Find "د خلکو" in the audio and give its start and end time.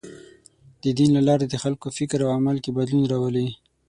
1.49-1.87